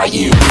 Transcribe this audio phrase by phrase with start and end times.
[0.00, 0.49] right you.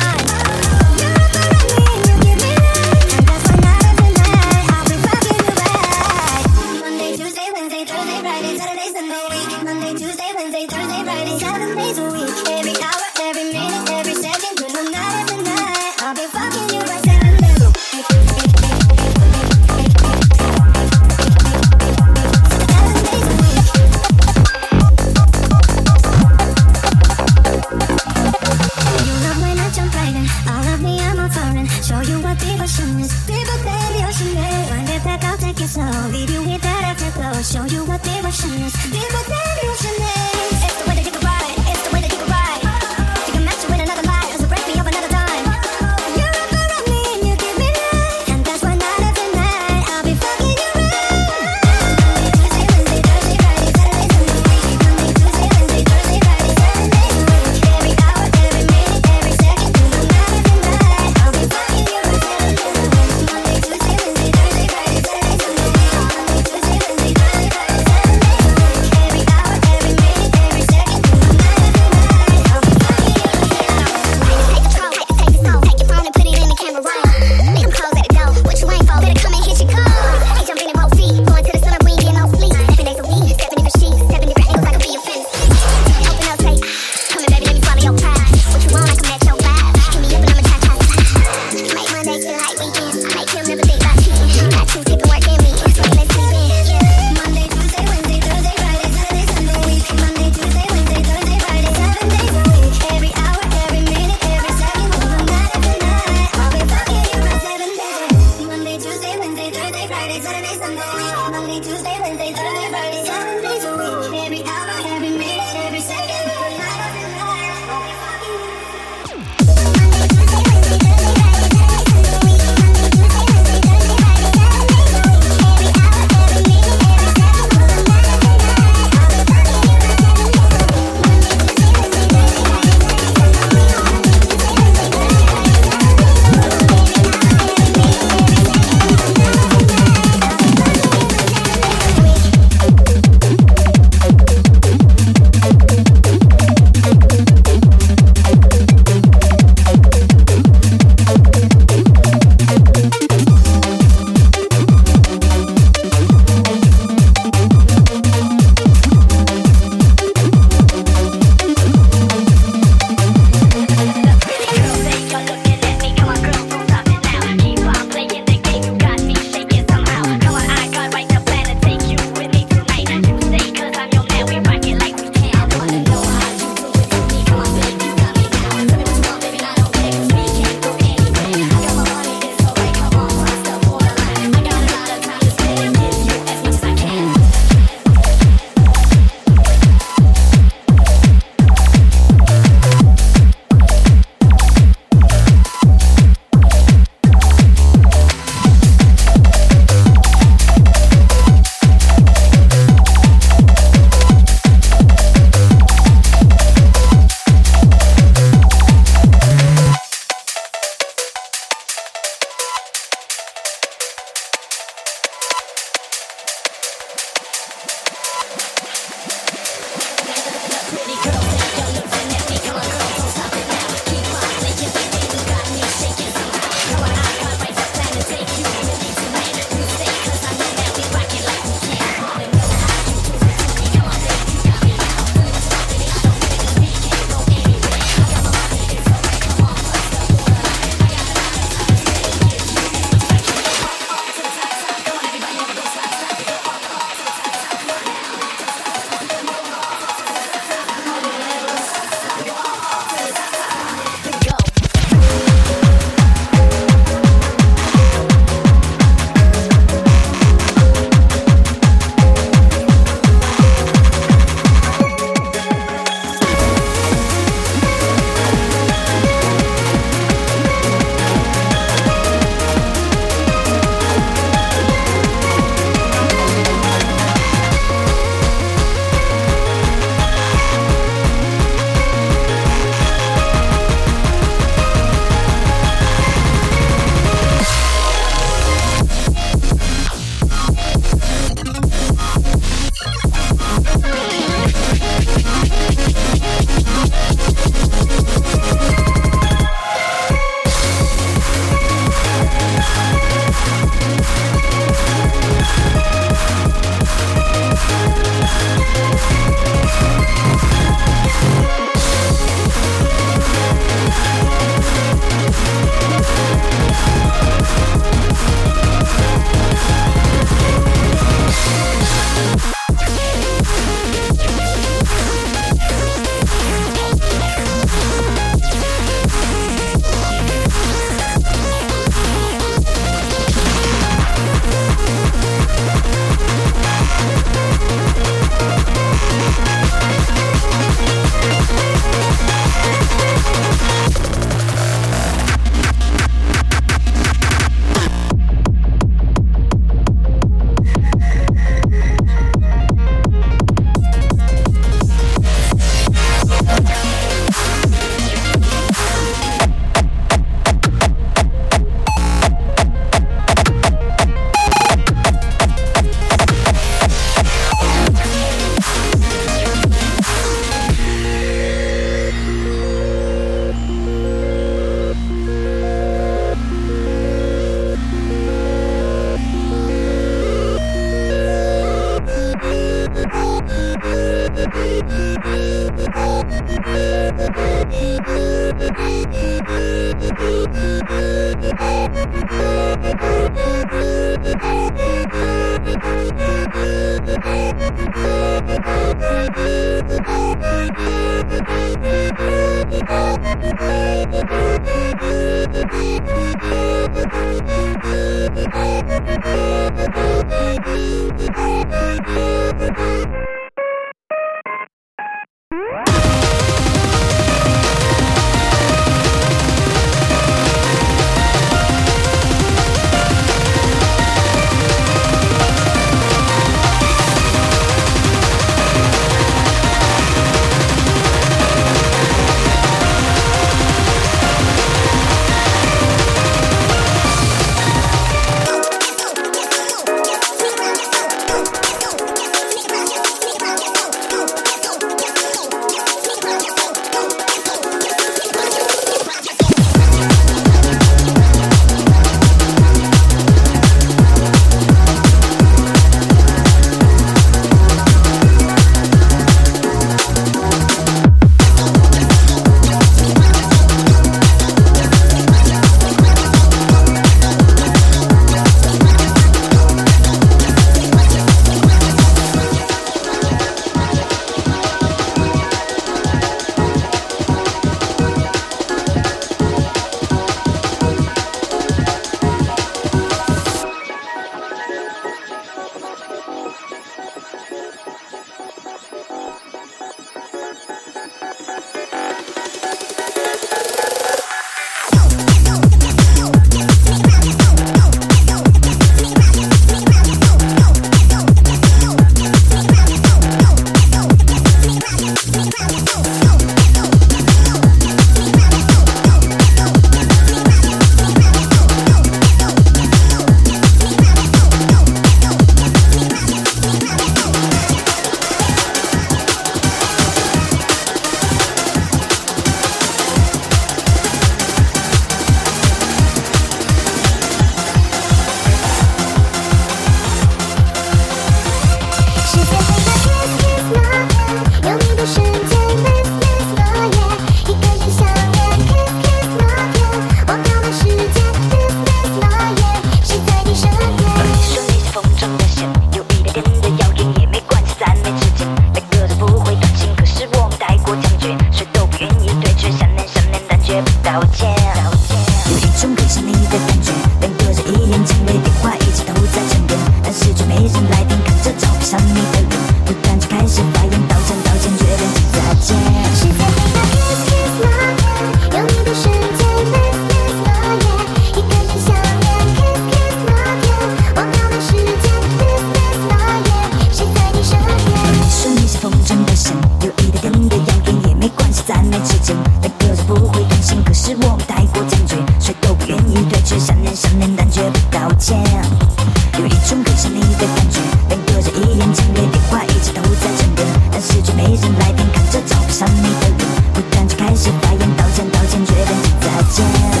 [594.41, 596.33] 没人来电，看着照不上的脸，
[596.73, 597.95] 不敢去开始发言。
[597.95, 600.00] 道歉，道歉，决定去再见。